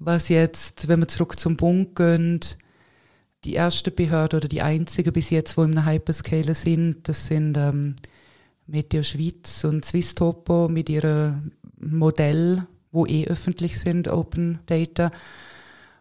Was 0.00 0.28
jetzt, 0.28 0.88
wenn 0.88 0.98
wir 0.98 1.06
zurück 1.06 1.38
zum 1.38 1.56
Bund 1.56 1.94
gehen, 1.94 2.40
die 3.44 3.54
erste 3.54 3.90
Behörde 3.90 4.36
oder 4.36 4.48
die 4.48 4.62
einzige 4.62 5.12
bis 5.12 5.30
jetzt, 5.30 5.56
wo 5.56 5.64
im 5.64 5.84
Hyperscaler 5.84 6.54
sind, 6.54 7.08
das 7.08 7.26
sind 7.26 7.56
ähm, 7.56 7.96
Meteo 8.66 9.02
Schweiz 9.02 9.64
und 9.64 9.84
Swiss 9.84 10.14
Topo 10.14 10.68
mit 10.68 10.88
ihrem 10.88 11.52
Modell, 11.78 12.66
wo 12.92 13.06
eh 13.06 13.26
öffentlich 13.26 13.78
sind, 13.78 14.08
Open 14.08 14.60
Data, 14.66 15.10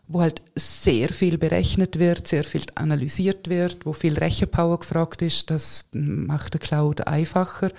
wo 0.08 0.22
halt 0.22 0.42
sehr 0.56 1.10
viel 1.10 1.38
berechnet 1.38 1.98
wird, 1.98 2.28
sehr 2.28 2.44
viel 2.44 2.64
analysiert 2.76 3.50
wird, 3.50 3.86
wo 3.86 3.94
viel 3.94 4.18
Rechenpower 4.18 4.80
gefragt 4.80 5.22
ist. 5.22 5.50
Das 5.50 5.86
macht 5.94 6.54
der 6.54 6.60
Cloud 6.60 7.08
einfacher. 7.08 7.72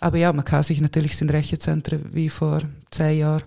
Aber 0.00 0.18
ja, 0.18 0.32
man 0.32 0.44
kann 0.44 0.62
sich 0.62 0.80
natürlich 0.80 1.16
sind 1.16 1.32
Rechenzentren 1.32 2.04
wie 2.12 2.28
vor 2.28 2.60
zehn 2.90 3.20
Jahren 3.20 3.44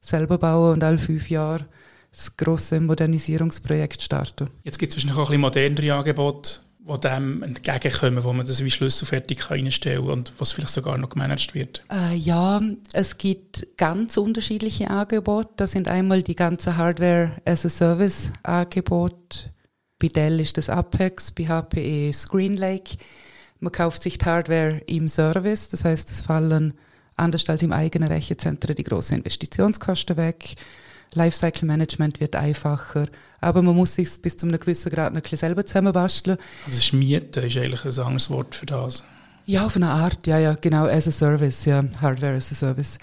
selber 0.00 0.38
bauen 0.38 0.74
und 0.74 0.84
alle 0.84 0.98
fünf 0.98 1.28
Jahre 1.28 1.66
das 2.12 2.36
grosse 2.36 2.80
Modernisierungsprojekt 2.80 4.02
starten. 4.02 4.50
Jetzt 4.64 4.78
gibt 4.78 4.92
es 4.92 4.96
wahrscheinlich 4.96 5.18
auch 5.18 5.30
ein 5.30 5.40
bisschen 5.40 5.42
modernere 5.42 5.94
Angebote, 5.94 6.58
die 6.80 7.00
dem 7.00 7.42
entgegenkommen, 7.42 8.24
wo 8.24 8.32
man 8.32 8.46
das 8.46 8.64
wie 8.64 8.70
schlüsselfertig 8.70 9.50
einstellen 9.50 10.06
kann 10.06 10.12
und 10.12 10.32
was 10.38 10.52
vielleicht 10.52 10.72
sogar 10.74 10.96
noch 10.98 11.08
gemanagt 11.10 11.54
wird? 11.54 11.82
Äh, 11.92 12.16
ja, 12.16 12.60
es 12.92 13.18
gibt 13.18 13.66
ganz 13.76 14.16
unterschiedliche 14.16 14.88
Angebote. 14.90 15.50
Das 15.56 15.72
sind 15.72 15.88
einmal 15.88 16.22
die 16.22 16.36
ganzen 16.36 16.76
Hardware-as-a-Service-Angebote. 16.76 19.50
Bei 19.98 20.08
Dell 20.08 20.40
ist 20.40 20.56
das 20.56 20.70
Apex, 20.70 21.30
bei 21.30 21.44
HPE 21.44 22.12
ScreenLake. 22.12 22.96
Man 23.60 23.72
kauft 23.72 24.02
sich 24.02 24.18
die 24.18 24.24
Hardware 24.24 24.80
im 24.86 25.08
Service, 25.08 25.68
das 25.68 25.84
heißt, 25.84 26.10
es 26.10 26.22
fallen 26.22 26.74
anders 27.16 27.48
als 27.48 27.62
im 27.62 27.72
eigenen 27.72 28.08
Rechenzentrum 28.08 28.74
die 28.74 28.84
großen 28.84 29.18
Investitionskosten 29.18 30.16
weg. 30.16 30.54
Lifecycle 31.14 31.66
Management 31.66 32.20
wird 32.20 32.36
einfacher, 32.36 33.08
aber 33.40 33.62
man 33.62 33.74
muss 33.74 33.94
sich 33.94 34.08
bis 34.22 34.36
zu 34.36 34.46
einem 34.46 34.58
gewissen 34.58 34.90
Grad 34.90 35.12
noch 35.12 35.20
ein 35.20 35.22
bisschen 35.22 35.38
selber 35.38 35.66
zusammenbasteln. 35.66 36.38
Also 36.66 36.80
Schmieden 36.80 37.44
ist 37.44 37.56
eigentlich 37.56 37.84
ein 37.84 38.04
anderes 38.04 38.30
Wort 38.30 38.54
für 38.54 38.66
das. 38.66 39.04
Ja, 39.46 39.66
auf 39.66 39.76
eine 39.76 39.88
Art, 39.88 40.26
ja, 40.26 40.38
ja, 40.38 40.54
genau, 40.60 40.86
as 40.86 41.08
a 41.08 41.10
Service, 41.10 41.64
ja, 41.64 41.82
Hardware 42.00 42.36
as 42.36 42.52
a 42.52 42.54
Service. 42.54 42.98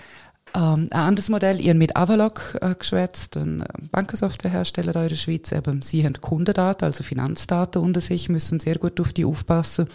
Ähm, 0.56 0.88
ein 0.92 1.00
anderes 1.00 1.30
Modell, 1.30 1.60
ihr 1.60 1.76
mit 1.76 1.98
Avalok 1.98 2.58
äh, 2.62 2.74
geschwätzt, 2.74 3.36
ein 3.36 3.64
Bankensoftwarehersteller 3.92 4.96
in 5.04 5.10
der 5.10 5.16
Schweiz, 5.16 5.52
eben, 5.52 5.82
sie 5.82 6.06
haben 6.06 6.22
Kundendaten, 6.22 6.86
also 6.86 7.04
Finanzdaten 7.04 7.82
unter 7.82 8.00
sich, 8.00 8.30
müssen 8.30 8.60
sehr 8.60 8.78
gut 8.78 9.00
auf 9.02 9.12
die 9.12 9.26
aufpassen. 9.26 9.88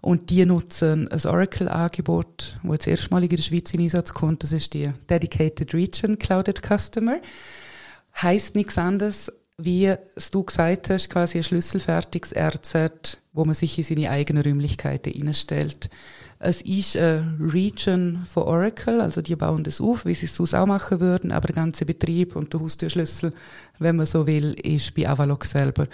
Und 0.00 0.30
die 0.30 0.46
nutzen 0.46 1.08
ein 1.08 1.26
Oracle-Angebot, 1.26 2.58
das 2.62 2.72
jetzt 2.72 2.86
erstmalig 2.86 3.30
in 3.32 3.36
der 3.36 3.42
Schweiz 3.42 3.72
in 3.74 3.80
Einsatz 3.80 4.14
kommt. 4.14 4.42
Das 4.42 4.52
ist 4.52 4.72
die 4.72 4.90
Dedicated 5.08 5.74
Region 5.74 6.18
Clouded 6.18 6.62
Customer. 6.62 7.20
heißt 8.20 8.54
nichts 8.54 8.78
anderes, 8.78 9.30
wie 9.58 9.94
du 10.32 10.42
gesagt 10.42 10.88
hast, 10.90 11.10
quasi 11.10 11.38
ein 11.38 11.44
schlüsselfertiges 11.44 12.34
RZ, 12.34 13.18
wo 13.32 13.44
man 13.44 13.54
sich 13.54 13.76
in 13.78 13.84
seine 13.84 14.10
eigenen 14.10 14.42
Räumlichkeiten 14.42 15.12
einstellt. 15.20 15.90
Es 16.38 16.62
ist 16.62 16.96
eine 16.96 17.36
Region 17.38 18.20
von 18.24 18.44
Oracle, 18.44 19.02
also 19.02 19.20
die 19.20 19.36
bauen 19.36 19.62
das 19.62 19.80
auf, 19.80 20.06
wie 20.06 20.14
sie 20.14 20.24
es 20.24 20.34
sonst 20.34 20.54
auch 20.54 20.66
machen 20.66 21.00
würden, 21.00 21.32
aber 21.32 21.48
der 21.48 21.56
ganze 21.56 21.84
Betrieb 21.84 22.34
und 22.34 22.52
der 22.52 22.60
Haustürschlüssel, 22.60 23.34
wenn 23.78 23.96
man 23.96 24.06
so 24.06 24.26
will, 24.26 24.54
ist 24.62 24.94
bei 24.94 25.06
Avalok 25.06 25.44
selber. 25.44 25.86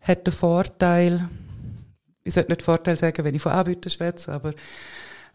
Hat 0.00 0.26
den 0.26 0.32
Vorteil, 0.32 1.28
ich 2.26 2.34
sollte 2.34 2.50
nicht 2.50 2.62
Vorteil 2.62 2.98
sagen, 2.98 3.24
wenn 3.24 3.34
ich 3.34 3.42
von 3.42 3.52
Anbietern 3.52 3.90
schwätze, 3.90 4.32
aber 4.32 4.52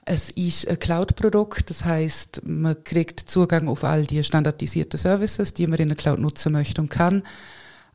es 0.06 0.32
ist 0.32 0.68
ein 0.68 0.80
Cloud-Produkt, 0.80 1.70
das 1.70 1.86
heißt, 1.86 2.42
man 2.44 2.84
kriegt 2.84 3.20
Zugang 3.20 3.68
auf 3.68 3.84
all 3.84 4.06
die 4.06 4.24
standardisierten 4.24 4.98
Services, 4.98 5.54
die 5.54 5.68
man 5.68 5.80
in 5.80 5.90
der 5.90 5.98
Cloud 5.98 6.20
nutzen 6.20 6.52
möchte 6.54 6.82
und 6.82 6.90
kann 6.90 7.24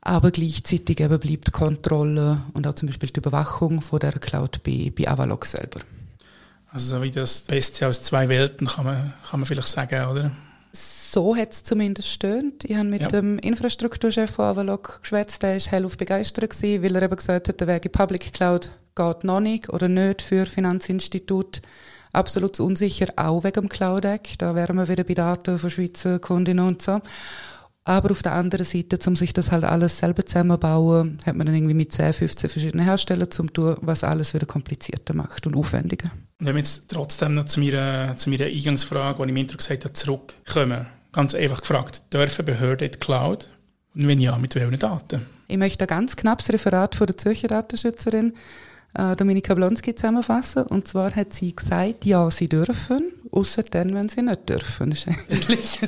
aber 0.07 0.31
gleichzeitig 0.31 1.00
eben 1.00 1.19
bleibt 1.19 1.53
Kontrolle 1.53 2.43
und 2.55 2.67
auch 2.67 2.75
zum 2.75 2.87
Beispiel 2.87 3.11
die 3.11 3.19
Überwachung 3.19 3.83
von 3.83 3.99
der 3.99 4.12
Cloud 4.12 4.62
bei, 4.62 4.93
bei 4.97 5.09
Avalok 5.09 5.45
selber. 5.45 5.81
Also 6.71 6.97
so 6.97 7.03
wie 7.03 7.11
das 7.11 7.41
Beste 7.41 7.88
aus 7.88 8.03
zwei 8.03 8.29
Welten 8.29 8.69
kann 8.69 8.85
man, 8.85 9.12
kann 9.29 9.41
man 9.41 9.47
vielleicht 9.47 9.69
sagen, 9.69 10.07
oder? 10.07 10.31
So 10.73 11.35
hat 11.35 11.53
es 11.53 11.65
zumindest 11.65 12.09
stöhnt. 12.09 12.65
Ich 12.65 12.76
habe 12.76 12.88
mit 12.88 13.00
ja. 13.00 13.09
dem 13.09 13.38
Infrastrukturchef 13.38 14.31
von 14.31 14.45
Avalok 14.45 15.00
geschwätzt, 15.00 15.43
der 15.43 15.55
war 15.55 15.73
hellauf 15.73 15.97
begeistert, 15.97 16.50
gewesen, 16.50 16.83
weil 16.83 16.95
er 16.95 17.03
eben 17.03 17.17
gesagt 17.17 17.49
hat, 17.49 17.61
der 17.61 17.67
Weg 17.67 17.87
in 17.87 17.93
Public 17.93 18.33
Cloud 18.33 18.71
geht 18.97 19.25
noch 19.25 19.41
nicht 19.41 19.69
oder 19.69 19.88
nicht 19.88 20.23
für 20.23 20.47
Finanzinstitut. 20.47 21.61
Absolut 22.12 22.59
unsicher, 22.59 23.12
auch 23.17 23.45
wegen 23.45 23.61
dem 23.61 23.69
Cloud 23.69 24.05
Act. 24.07 24.41
Da 24.41 24.55
wären 24.55 24.76
wir 24.76 24.88
wieder 24.88 25.05
bei 25.05 25.15
Daten 25.15 25.59
von 25.59 25.71
Schweizer 25.71 26.19
Kundinnen 26.19 26.67
und 26.67 26.83
so. 26.83 27.00
Aber 27.85 28.11
auf 28.11 28.23
der 28.23 28.33
anderen 28.33 28.67
Seite, 28.67 28.99
um 29.07 29.15
sich 29.15 29.33
das 29.33 29.53
halt 29.53 29.62
alles 29.62 29.99
selber 29.99 30.26
zusammenbauen, 30.26 31.19
hat 31.25 31.37
man 31.37 31.47
dann 31.47 31.55
irgendwie 31.55 31.75
mit 31.75 31.93
10, 31.93 32.15
15 32.15 32.50
verschiedenen 32.50 32.85
Herstellern 32.85 33.31
zum 33.31 33.53
tun, 33.53 33.76
was 33.81 34.03
alles 34.03 34.35
wieder 34.35 34.47
komplizierter 34.47 35.15
macht 35.15 35.47
und 35.47 35.57
aufwendiger. 35.57 36.11
Und 36.41 36.47
wenn 36.47 36.57
wir 36.57 36.62
jetzt 36.62 36.91
trotzdem 36.91 37.35
noch 37.35 37.45
zu 37.45 37.61
meiner, 37.61 38.17
zu 38.17 38.29
meiner 38.29 38.47
Eingangsfrage, 38.47 39.19
die 39.19 39.23
ich 39.23 39.29
im 39.29 39.37
Intro 39.37 39.57
gesagt 39.59 39.85
habe, 39.85 39.93
zurückkommen, 39.93 40.87
ganz 41.12 41.37
einfach 41.37 41.61
gefragt, 41.61 42.03
dürfen 42.12 42.45
Behörden 42.45 42.87
in 42.87 42.93
die 42.93 42.99
Cloud? 42.99 43.49
Und 43.95 44.09
wenn 44.09 44.19
ja, 44.19 44.37
mit 44.37 44.57
welchen 44.57 44.79
Daten? 44.81 45.25
Ich 45.47 45.57
möchte 45.57 45.87
ganz 45.87 46.17
knapp 46.17 46.38
das 46.38 46.53
Referat 46.53 46.97
von 46.97 47.07
der 47.07 47.17
Zürcher 47.17 47.49
Datenschützerin 47.49 48.33
äh, 48.97 49.17
Dominika 49.17 49.55
Blonski 49.55 49.95
zusammenfassen. 49.95 50.65
Und 50.65 50.88
zwar 50.88 51.15
hat 51.15 51.33
sie 51.33 51.55
gesagt, 51.55 52.05
ja, 52.05 52.31
sie 52.31 52.49
dürfen, 52.49 53.12
außer 53.31 53.62
dann, 53.62 53.95
wenn 53.95 54.09
sie 54.09 54.23
nicht 54.23 54.49
dürfen. 54.49 54.91
Das 54.91 55.00
ist, 55.00 55.09
eigentlich, 55.29 55.79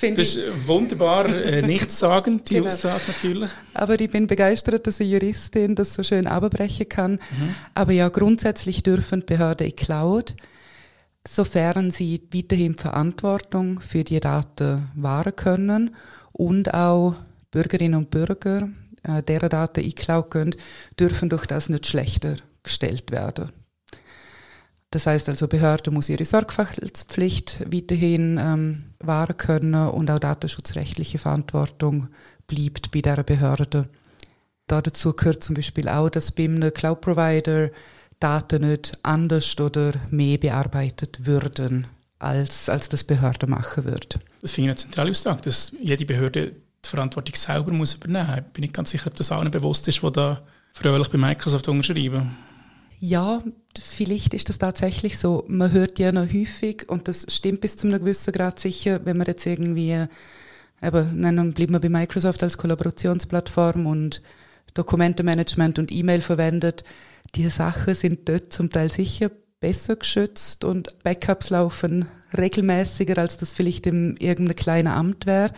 das 0.16 0.36
ist 0.36 0.66
wunderbar 0.66 1.26
äh, 1.26 1.62
nichtssagend, 1.62 2.50
die 2.50 2.54
genau. 2.54 2.66
Aussage 2.66 3.02
natürlich. 3.06 3.50
Aber 3.74 4.00
ich 4.00 4.10
bin 4.10 4.26
begeistert, 4.26 4.86
dass 4.86 5.00
eine 5.00 5.10
Juristin 5.10 5.74
das 5.74 5.94
so 5.94 6.02
schön 6.02 6.26
abbrechen 6.26 6.88
kann. 6.88 7.12
Mhm. 7.12 7.54
Aber 7.74 7.92
ja, 7.92 8.08
grundsätzlich 8.08 8.82
dürfen 8.82 9.24
Behörden 9.24 9.68
in 9.68 9.76
Cloud, 9.76 10.34
sofern 11.26 11.92
sie 11.92 12.22
weiterhin 12.34 12.74
Verantwortung 12.74 13.80
für 13.80 14.02
die 14.02 14.18
Daten 14.18 14.88
wahren 14.94 15.36
können 15.36 15.94
und 16.32 16.74
auch 16.74 17.14
Bürgerinnen 17.52 17.98
und 17.98 18.10
Bürger 18.10 18.68
äh, 19.02 19.22
deren 19.22 19.50
Daten 19.50 19.84
einklauen 19.84 20.30
können, 20.30 20.56
dürfen 20.98 21.28
durch 21.28 21.46
das 21.46 21.68
nicht 21.68 21.86
schlechter 21.86 22.36
gestellt 22.62 23.10
werden. 23.10 23.50
Das 24.90 25.06
heißt 25.06 25.28
also, 25.30 25.48
Behörde 25.48 25.90
muss 25.90 26.10
ihre 26.10 26.24
Sorgfaltspflicht 26.24 27.72
weiterhin 27.72 28.38
ähm, 28.38 28.84
wahren 29.00 29.36
können 29.38 29.74
und 29.88 30.10
auch 30.10 30.18
datenschutzrechtliche 30.18 31.18
Verantwortung 31.18 32.08
bleibt 32.46 32.90
bei 32.90 33.00
der 33.00 33.22
Behörde. 33.22 33.88
Da 34.66 34.82
dazu 34.82 35.14
gehört 35.14 35.42
zum 35.42 35.54
Beispiel 35.54 35.88
auch, 35.88 36.10
dass 36.10 36.30
bei 36.32 36.44
einem 36.44 36.72
Cloud-Provider 36.72 37.70
Daten 38.20 38.68
nicht 38.68 38.92
anders 39.02 39.58
oder 39.58 39.94
mehr 40.10 40.38
bearbeitet 40.38 41.26
würden, 41.26 41.88
als, 42.18 42.68
als 42.68 42.88
das 42.88 43.02
Behörde 43.02 43.46
machen 43.46 43.84
würde. 43.84 44.20
Das 44.42 44.52
finde 44.52 44.66
ich 44.66 44.70
eine 44.70 44.76
zentrale 44.76 45.10
Aussage, 45.10 45.42
dass 45.42 45.72
jede 45.80 46.04
Behörde 46.04 46.54
die 46.84 46.88
Verantwortung 46.88 47.34
selber 47.34 47.72
muss 47.72 47.94
übernehmen 47.94 48.26
muss. 48.26 48.38
Ich 48.38 48.52
bin 48.52 48.62
nicht 48.62 48.74
ganz 48.74 48.90
sicher, 48.90 49.06
ob 49.08 49.16
das 49.16 49.32
allen 49.32 49.50
bewusst 49.50 49.86
ist, 49.88 50.02
die 50.02 50.12
da 50.12 50.42
fröhlich 50.72 51.08
bei 51.08 51.18
Microsoft 51.18 51.68
unterschreiben. 51.68 52.36
Ja, 52.98 53.42
vielleicht 53.80 54.32
ist 54.32 54.48
das 54.48 54.58
tatsächlich 54.58 55.18
so. 55.18 55.44
Man 55.48 55.72
hört 55.72 55.98
ja 55.98 56.12
noch 56.12 56.32
häufig, 56.32 56.88
und 56.88 57.08
das 57.08 57.26
stimmt 57.28 57.60
bis 57.60 57.76
zu 57.76 57.88
einem 57.88 57.98
gewissen 57.98 58.32
Grad 58.32 58.60
sicher, 58.60 59.00
wenn 59.04 59.16
man 59.16 59.26
jetzt 59.26 59.44
irgendwie, 59.44 60.06
eben, 60.80 61.20
nein, 61.20 61.52
bleibt 61.52 61.70
man 61.72 61.80
bei 61.80 61.88
Microsoft 61.88 62.42
als 62.42 62.58
Kollaborationsplattform 62.58 63.86
und 63.86 64.22
Dokumentenmanagement 64.74 65.78
und 65.78 65.90
E-Mail 65.90 66.22
verwendet. 66.22 66.84
Die 67.34 67.48
Sachen 67.50 67.94
sind 67.94 68.28
dort 68.28 68.52
zum 68.52 68.70
Teil 68.70 68.90
sicher 68.90 69.30
besser 69.58 69.96
geschützt 69.96 70.64
und 70.64 70.98
Backups 71.02 71.50
laufen 71.50 72.06
regelmäßiger, 72.36 73.18
als 73.18 73.36
das 73.36 73.52
vielleicht 73.52 73.86
in 73.86 74.16
irgendeinem 74.16 74.56
kleinen 74.56 74.88
Amt 74.88 75.26
wäre. 75.26 75.52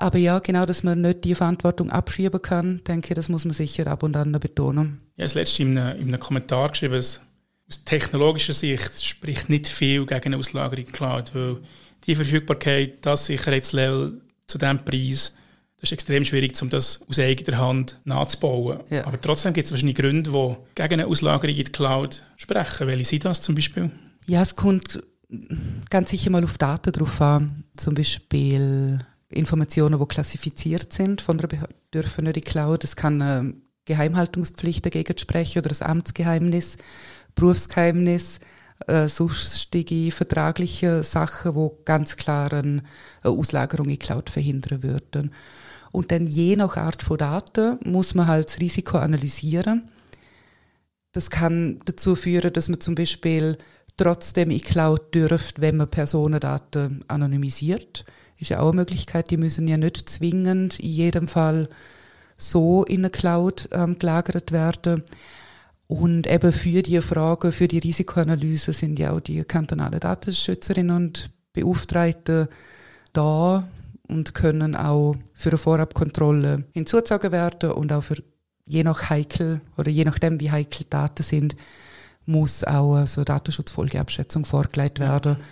Aber 0.00 0.16
ja, 0.16 0.38
genau, 0.38 0.64
dass 0.64 0.84
man 0.84 1.00
nicht 1.00 1.24
die 1.24 1.34
Verantwortung 1.34 1.90
abschieben 1.90 2.40
kann, 2.40 2.80
denke 2.86 3.08
ich, 3.08 3.14
das 3.14 3.28
muss 3.28 3.44
man 3.44 3.52
sicher 3.52 3.88
ab 3.88 4.04
und 4.04 4.16
an 4.16 4.30
betonen. 4.32 5.00
Ja, 5.16 5.24
das 5.24 5.34
letzte 5.34 5.64
in 5.64 5.76
einem, 5.76 6.00
in 6.00 6.08
einem 6.08 6.20
Kommentar 6.20 6.68
geschrieben, 6.68 6.94
aus 6.94 7.84
technologischer 7.84 8.52
Sicht 8.52 9.04
spricht 9.04 9.50
nicht 9.50 9.66
viel 9.66 10.06
gegen 10.06 10.26
eine 10.26 10.36
Auslagerung 10.38 10.86
Cloud, 10.86 11.34
weil 11.34 11.58
die 12.06 12.14
Verfügbarkeit, 12.14 13.04
das 13.04 13.26
Sicherheitslevel 13.26 14.22
zu 14.46 14.56
diesem 14.56 14.84
Preis, 14.84 15.34
das 15.80 15.90
ist 15.90 15.92
extrem 15.92 16.24
schwierig, 16.24 16.60
um 16.62 16.70
das 16.70 17.00
aus 17.08 17.18
eigener 17.18 17.58
Hand 17.58 17.98
nachzubauen. 18.04 18.80
Ja. 18.90 19.04
Aber 19.04 19.20
trotzdem 19.20 19.52
gibt 19.52 19.66
es 19.66 19.72
wahrscheinlich 19.72 19.96
Gründe, 19.96 20.30
die 20.30 20.56
gegen 20.76 20.94
eine 20.94 21.08
Auslagerung 21.08 21.56
in 21.56 21.64
die 21.64 21.72
Cloud 21.72 22.22
sprechen. 22.36 22.86
Welche 22.86 23.04
sind 23.04 23.24
das 23.24 23.42
zum 23.42 23.56
Beispiel? 23.56 23.90
Ja, 24.26 24.42
es 24.42 24.54
kommt 24.54 25.02
ganz 25.90 26.10
sicher 26.10 26.30
mal 26.30 26.44
auf 26.44 26.56
Daten 26.56 26.92
drauf 26.92 27.20
an. 27.20 27.64
Zum 27.76 27.94
Beispiel 27.94 29.00
Informationen, 29.30 29.98
die 29.98 30.06
klassifiziert 30.06 30.92
sind 30.92 31.20
von 31.20 31.38
der 31.38 31.48
Behörde, 31.48 31.74
dürfen 31.92 32.24
nicht 32.24 32.36
in 32.38 32.44
Cloud. 32.44 32.84
Es 32.84 32.96
kann 32.96 33.20
eine 33.20 33.54
Geheimhaltungspflicht 33.84 34.84
dagegen 34.84 35.16
sprechen 35.18 35.58
oder 35.58 35.68
das 35.68 35.82
Amtsgeheimnis, 35.82 36.76
Berufsgeheimnis, 37.34 38.40
äh, 38.86 39.08
sonstige 39.08 40.12
vertragliche 40.12 41.02
Sachen, 41.02 41.54
wo 41.54 41.80
ganz 41.84 42.16
klar 42.16 42.52
eine 42.52 42.82
Auslagerung 43.22 43.88
in 43.88 43.98
Cloud 43.98 44.30
verhindern 44.30 44.82
würden. 44.82 45.32
Und 45.90 46.12
dann 46.12 46.26
je 46.26 46.56
nach 46.56 46.76
Art 46.76 47.02
von 47.02 47.18
Daten 47.18 47.78
muss 47.84 48.14
man 48.14 48.26
halt 48.26 48.48
das 48.48 48.60
Risiko 48.60 48.98
analysieren. 48.98 49.90
Das 51.12 51.30
kann 51.30 51.80
dazu 51.86 52.14
führen, 52.14 52.52
dass 52.52 52.68
man 52.68 52.80
zum 52.80 52.94
Beispiel 52.94 53.58
trotzdem 53.96 54.50
in 54.50 54.60
Cloud 54.60 55.14
dürft, 55.14 55.60
wenn 55.60 55.76
man 55.76 55.90
Personendaten 55.90 57.04
anonymisiert 57.08 58.04
ist 58.38 58.50
ja 58.50 58.60
auch 58.60 58.68
eine 58.68 58.76
Möglichkeit, 58.76 59.30
die 59.30 59.36
müssen 59.36 59.68
ja 59.68 59.76
nicht 59.76 60.08
zwingend 60.08 60.78
in 60.78 60.90
jedem 60.90 61.28
Fall 61.28 61.68
so 62.36 62.84
in 62.84 63.02
der 63.02 63.10
Cloud 63.10 63.68
ähm, 63.72 63.98
gelagert 63.98 64.52
werden. 64.52 65.02
Und 65.88 66.26
eben 66.26 66.52
für 66.52 66.82
die 66.82 67.00
Frage, 67.00 67.50
für 67.50 67.66
die 67.66 67.78
Risikoanalyse 67.78 68.72
sind 68.72 68.98
ja 68.98 69.12
auch 69.12 69.20
die 69.20 69.42
kantonalen 69.44 70.00
Datenschützerinnen 70.00 70.94
und 70.94 71.30
Beauftragten 71.52 72.48
da 73.12 73.66
und 74.06 74.34
können 74.34 74.76
auch 74.76 75.16
für 75.34 75.48
eine 75.48 75.58
Vorabkontrolle 75.58 76.64
hinzugezogen 76.72 77.32
werden 77.32 77.72
und 77.72 77.92
auch 77.92 78.02
für 78.02 78.22
je 78.66 78.84
nach 78.84 79.08
heikel 79.08 79.62
oder 79.76 79.90
je 79.90 80.04
nachdem, 80.04 80.40
wie 80.40 80.50
heikel 80.50 80.86
Daten 80.88 81.22
sind, 81.22 81.56
muss 82.26 82.62
auch 82.64 82.96
eine 82.96 83.06
so 83.06 83.24
Datenschutzfolgeabschätzung 83.24 84.44
vorgelegt 84.44 85.00
werden. 85.00 85.38
Ja 85.38 85.44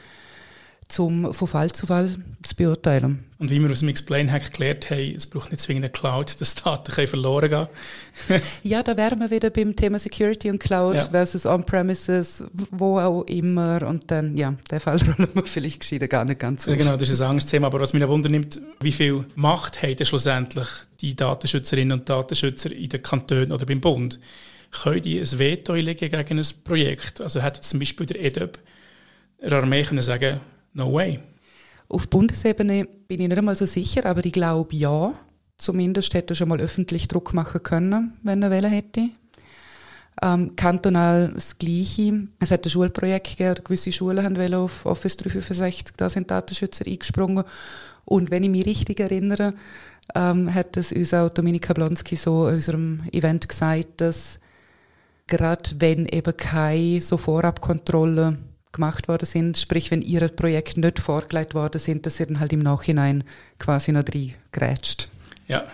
um 0.99 1.35
von 1.35 1.49
Fall 1.49 1.73
zu 1.73 1.87
Fall 1.87 2.09
zu 2.43 2.57
beurteilen. 2.57 3.25
Und 3.39 3.51
wie 3.51 3.61
wir 3.61 3.71
aus 3.71 3.81
dem 3.81 3.89
Explain-Hack 3.89 4.55
gelernt 4.55 4.91
haben, 4.91 5.15
es 5.15 5.27
braucht 5.27 5.51
nicht 5.51 5.61
zwingend 5.61 5.85
eine 5.85 5.93
Cloud, 5.93 6.41
dass 6.41 6.55
Daten 6.55 7.07
verloren 7.07 7.51
gehen 7.51 8.41
Ja, 8.63 8.83
da 8.83 8.97
wären 8.97 9.19
wir 9.19 9.31
wieder 9.31 9.51
beim 9.51 9.77
Thema 9.77 9.99
Security 9.99 10.51
und 10.51 10.59
Cloud 10.59 10.95
ja. 10.95 11.05
versus 11.05 11.45
On-Premises, 11.45 12.45
wo 12.71 12.99
auch 12.99 13.23
immer. 13.25 13.87
Und 13.87 14.11
dann, 14.11 14.37
ja, 14.37 14.55
der 14.71 14.81
Fall 14.81 14.99
rollen 15.03 15.29
wir 15.35 15.45
vielleicht 15.45 15.81
gescheiter 15.81 16.09
gar 16.09 16.25
nicht 16.25 16.41
ganz 16.41 16.65
so. 16.65 16.71
Ja, 16.71 16.77
genau, 16.77 16.97
das 16.97 17.11
ist 17.11 17.21
ein 17.21 17.29
anderes 17.29 17.47
Thema. 17.51 17.67
Aber 17.67 17.81
was 17.81 17.93
mich 17.93 18.07
Wunder 18.09 18.29
nimmt, 18.29 18.61
wie 18.81 18.93
viel 18.93 19.27
Macht 19.35 19.83
haben 19.83 20.05
schlussendlich 20.05 20.69
die 21.01 21.15
Datenschützerinnen 21.15 21.99
und 21.99 22.09
Datenschützer 22.09 22.73
in 22.73 22.89
den 22.89 23.03
Kantonen 23.03 23.53
oder 23.53 23.67
beim 23.67 23.81
Bund? 23.81 24.19
Können 24.71 25.03
die 25.03 25.21
ein 25.21 25.39
Veto 25.39 25.75
einlegen 25.75 26.11
gegen 26.11 26.39
ein 26.39 26.47
Projekt? 26.65 27.21
Also 27.21 27.41
hätte 27.43 27.61
zum 27.61 27.81
Beispiel 27.81 28.07
der 28.07 28.23
EDUB 28.25 28.59
der 29.43 29.53
Armee 29.53 29.83
können 29.83 30.03
sagen 30.03 30.41
No 30.77 30.93
way. 30.93 31.19
Auf 31.89 32.09
Bundesebene 32.11 32.87
bin 33.09 33.21
ich 33.21 33.29
nicht 33.29 33.39
einmal 33.39 33.57
so 33.57 33.65
sicher, 33.65 34.05
aber 34.05 34.25
ich 34.27 34.33
glaube 34.33 34.77
ja. 34.77 35.15
Zumindest 35.57 36.13
hätte 36.13 36.35
er 36.35 36.37
schon 36.37 36.51
mal 36.51 36.61
öffentlich 36.61 37.09
Druck 37.09 37.33
machen 37.33 37.63
können, 37.63 38.13
wenn 38.23 38.43
er 38.43 38.51
wählen 38.51 38.71
hätte. 38.71 39.09
Ähm, 40.23 40.55
kantonal 40.55 41.33
das 41.35 41.57
Gleiche. 41.57 42.29
Es 42.41 42.51
hat 42.51 42.67
ein 42.67 42.71
Schulprojekt 42.71 43.39
gegeben, 43.39 43.65
gewisse 43.65 43.91
Schulen 43.91 44.23
haben 44.23 44.55
auf 44.55 44.85
Office 44.85 45.17
365, 45.17 45.97
da 45.97 46.11
sind 46.11 46.31
Datenschützer 46.31 46.87
eingesprungen. 46.87 47.45
Und 48.05 48.31
wenn 48.31 48.45
ich 48.45 48.51
mich 48.51 48.67
richtig 48.67 49.01
erinnere, 49.01 49.55
ähm, 50.15 50.53
hat 50.53 50.77
es 50.77 50.93
uns 50.93 51.15
auch 51.15 51.31
Dominika 51.31 51.73
Blonski 51.73 52.17
so 52.17 52.49
in 52.49 52.57
unserem 52.57 53.03
Event 53.13 53.49
gesagt, 53.49 54.03
dass 54.03 54.39
gerade 55.27 55.71
wenn 55.79 56.05
eben 56.05 56.37
keine 56.37 57.01
so 57.01 57.17
Vorabkontrolle 57.17 58.37
gemacht 58.77 59.09
worden 59.09 59.27
sind, 59.27 59.59
sprich 59.59 59.91
wenn 59.91 60.03
ihre 60.03 60.29
Projekte 60.29 60.81
nicht 60.81 61.01
vorgelegt 61.01 61.55
worden 61.55 61.81
sind, 61.81 62.07
dass 62.07 62.17
sie 62.17 62.27
dann 62.27 62.41
halt 62.41 62.53
im 62.53 62.61
Nachhinein 62.61 63.25
quasi 63.59 63.93
noch 63.93 64.05
reingrätscht. 64.05 65.09
Ja, 65.49 65.67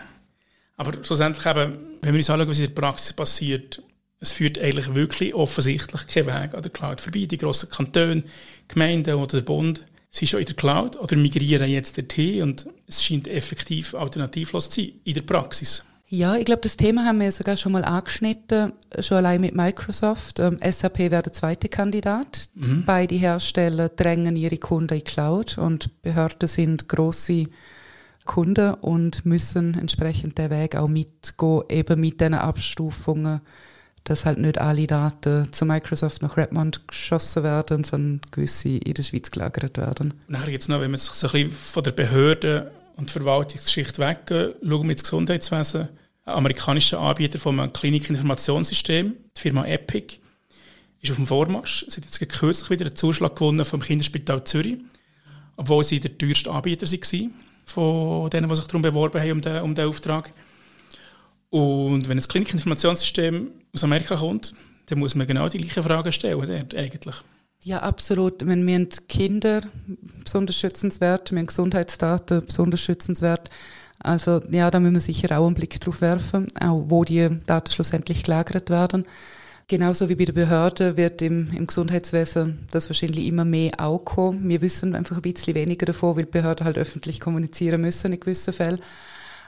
aber 0.77 1.05
schlussendlich 1.05 1.45
eben, 1.47 1.79
wenn 2.03 2.15
wir 2.15 2.19
uns 2.19 2.31
anschauen, 2.31 2.49
was 2.49 2.59
in 2.59 2.67
der 2.67 2.81
Praxis 2.81 3.13
passiert, 3.13 3.83
es 4.21 4.33
führt 4.33 4.59
eigentlich 4.59 4.95
wirklich 4.95 5.35
offensichtlich 5.35 6.07
keinen 6.07 6.27
Weg 6.27 6.55
an 6.55 6.63
der 6.63 6.71
Cloud 6.71 7.01
vorbei. 7.01 7.27
Die 7.27 7.39
grossen 7.39 7.69
Kantone, 7.71 8.23
Gemeinden 8.69 9.17
oder 9.17 9.39
der 9.39 9.45
Bund 9.45 9.85
sind 10.11 10.29
schon 10.29 10.41
in 10.41 10.47
der 10.47 10.55
Cloud 10.55 10.97
oder 10.97 11.17
migrieren 11.17 11.69
jetzt 11.69 11.99
dorthin 11.99 12.43
und 12.43 12.67
es 12.87 13.05
scheint 13.05 13.27
effektiv 13.27 13.95
alternativlos 13.95 14.71
zu 14.71 14.81
sein 14.81 14.93
in 15.05 15.15
der 15.15 15.23
Praxis. 15.23 15.85
Ja, 16.15 16.37
ich 16.37 16.45
glaube, 16.45 16.61
das 16.61 16.77
Thema 16.77 17.07
haben 17.07 17.21
wir 17.21 17.33
sogar 17.33 17.57
schon 17.57 17.73
mal 17.73 17.87
angeschnitten, 17.87 18.75
schon 18.99 19.17
allein 19.17 19.41
mit 19.41 19.55
Microsoft. 19.55 20.41
Ähm, 20.41 20.59
SAP 20.63 20.99
wäre 20.99 21.23
der 21.23 21.33
zweite 21.33 21.71
Kandidat. 21.71 22.51
Mhm. 22.53 22.83
Beide 22.85 23.15
Hersteller 23.15 23.89
drängen 23.89 24.37
ihre 24.37 24.59
Kunden 24.59 24.93
in 24.93 24.99
die 24.99 25.05
Cloud 25.05 25.57
und 25.57 26.03
Behörden 26.03 26.51
sind 26.51 26.87
große 26.87 27.45
Kunden 28.27 28.75
und 28.75 29.25
müssen 29.25 29.73
entsprechend 29.73 30.37
den 30.37 30.51
Weg 30.51 30.77
auch 30.77 30.87
mitgehen, 30.87 31.63
eben 31.71 31.99
mit 31.99 32.21
diesen 32.21 32.35
Abstufungen 32.35 33.41
dass 34.05 34.25
halt 34.25 34.39
nicht 34.39 34.59
alle 34.59 34.89
Daten 34.89 35.51
zu 35.53 35.65
Microsoft 35.65 36.23
nach 36.23 36.37
Redmond 36.37 36.89
geschossen 36.89 37.45
werden, 37.45 37.85
sondern 37.85 38.21
gewisse 38.33 38.71
in 38.71 38.95
der 38.95 39.05
Schweiz 39.05 39.31
gelagert 39.31 39.79
werden. 39.79 40.11
Und 40.11 40.31
nachher 40.31 40.51
jetzt 40.51 40.69
noch, 40.69 40.81
wenn 40.81 40.91
man 40.91 40.99
sich 40.99 41.13
so 41.13 41.29
ein 41.29 41.33
bisschen 41.33 41.53
von 41.53 41.85
der 41.85 41.93
Behörde 41.93 42.73
und 42.97 43.13
Verwaltungsgeschichte 43.13 44.03
weggehen, 44.03 44.55
schauen 44.61 44.83
wir 44.83 44.91
ins 44.91 45.05
Gesundheitswesen. 45.05 45.89
Amerikanischer 46.25 47.01
Anbieter 47.01 47.39
von 47.39 47.59
einem 47.59 47.73
Klinikinformationssystem, 47.73 49.15
die 49.37 49.41
Firma 49.41 49.65
Epic, 49.67 50.19
ist 51.01 51.11
auf 51.11 51.17
dem 51.17 51.27
Vormarsch. 51.27 51.85
Sie 51.89 51.97
hat 51.97 52.05
jetzt 52.05 52.29
kürzlich 52.29 52.71
wieder 52.71 52.87
einen 52.87 52.97
Zuschlag 52.97 53.35
gewonnen 53.35 53.65
vom 53.65 53.81
Kinderspital 53.81 54.45
Zürich, 54.45 54.79
obwohl 55.57 55.83
sie 55.83 55.99
der 55.99 56.17
teuerste 56.17 56.51
Anbieter 56.51 56.87
waren 56.87 57.35
von 57.65 58.31
denen, 58.31 58.49
die 58.49 58.57
sich 58.57 58.67
darum 58.67 58.83
beworben 58.83 59.21
haben, 59.21 59.33
um 59.33 59.41
den, 59.41 59.63
um 59.63 59.75
den 59.75 59.87
Auftrag. 59.87 60.33
Und 61.51 62.09
wenn 62.09 62.19
ein 62.19 62.23
Klinikinformationssystem 62.23 63.49
aus 63.75 63.85
Amerika 63.85 64.17
kommt, 64.17 64.55
dann 64.87 64.99
muss 64.99 65.15
man 65.15 65.27
genau 65.27 65.49
die 65.49 65.59
gleichen 65.59 65.83
Fragen 65.83 66.13
stellen, 66.13 66.69
eigentlich. 66.75 67.17
Ja, 67.65 67.81
absolut. 67.81 68.45
wir 68.45 68.53
haben 68.53 68.89
Kinder 69.09 69.63
besonders 70.25 70.57
schützenswert, 70.57 71.31
wir 71.33 71.45
Gesundheitsdaten 71.45 72.45
besonders 72.45 72.81
schützenswert. 72.81 73.51
Also 74.03 74.41
ja, 74.51 74.71
da 74.71 74.81
müssen 74.81 74.95
wir 74.95 75.01
sicher 75.01 75.39
auch 75.39 75.47
einen 75.47 75.55
Blick 75.55 75.81
drauf 75.81 76.01
werfen, 76.01 76.49
auch 76.61 76.85
wo 76.87 77.05
die 77.05 77.29
Daten 77.47 77.71
schlussendlich 77.71 78.25
gelagert 78.25 78.69
werden. 78.69 79.05
Genauso 79.69 80.09
wie 80.09 80.17
bei 80.17 80.25
der 80.25 80.33
Behörde 80.33 80.97
wird 80.97 81.23
im, 81.23 81.51
im 81.57 81.67
Gesundheitswesen 81.67 82.67
das 82.73 82.91
wahrscheinlich 82.91 83.27
immer 83.27 83.45
mehr 83.45 83.73
auch 83.79 84.01
kommen. 84.01 84.49
Wir 84.49 84.61
wissen 84.61 84.95
einfach 84.95 85.17
ein 85.17 85.23
bisschen 85.23 85.55
weniger 85.55 85.87
davon, 85.87 86.17
weil 86.17 86.27
Behörden 86.27 86.67
halt 86.67 86.79
öffentlich 86.79 87.21
kommunizieren 87.21 87.81
müssen 87.81 88.13
in 88.13 88.21
gewissen 88.21 88.53
Fällen. 88.53 88.81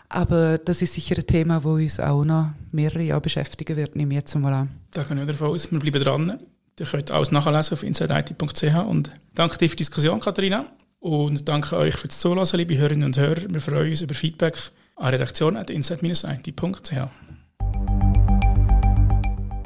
Aber 0.09 0.59
das 0.59 0.83
ist 0.83 0.95
sicher 0.95 1.17
ein 1.17 1.27
Thema, 1.27 1.57
das 1.57 1.65
uns 1.65 2.01
auch 2.01 2.25
noch 2.25 2.51
mehrere 2.71 3.03
Jahre 3.03 3.21
beschäftigen 3.21 3.77
wird, 3.77 3.97
nehme 3.97 4.15
ich 4.15 4.21
jetzt 4.21 4.35
mal 4.37 4.53
an. 4.53 4.71
Da 4.93 5.03
kann 5.03 5.19
ich 5.19 5.27
davon 5.27 5.49
aus, 5.49 5.71
wir 5.73 5.81
bleiben 5.81 6.03
dran. 6.03 6.39
Ihr 6.79 6.87
könnt 6.87 7.11
alles 7.11 7.33
nachlesen 7.33 7.75
auf 7.75 7.83
insideit.ch 7.83 8.75
und 8.89 9.11
danke 9.35 9.59
dir 9.59 9.69
für 9.69 9.77
die 9.77 9.83
Diskussion, 9.83 10.21
Katharina. 10.21 10.67
Und 11.05 11.51
danke 11.51 11.77
euch 11.77 11.97
fürs 11.97 12.19
Zuhören, 12.19 12.49
liebe 12.55 12.79
Hörerinnen 12.79 13.05
und 13.05 13.19
Hörer. 13.19 13.43
Wir 13.51 13.61
freuen 13.61 13.91
uns 13.91 14.01
über 14.01 14.15
Feedback 14.15 14.57
an 14.97 15.09
redaktion.inside-it.ch. 15.09 16.93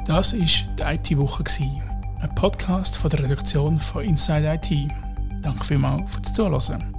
Das 0.05 0.33
war 0.33 0.39
die 0.41 1.13
IT-Woche, 1.13 1.43
ein 2.19 2.35
Podcast 2.35 2.97
von 2.97 3.09
der 3.09 3.23
Redaktion 3.23 3.79
von 3.79 4.03
Inside 4.03 4.59
IT. 4.61 4.91
Danke 5.41 5.63
vielmals 5.63 6.11
fürs 6.11 6.33
Zuhören. 6.33 6.98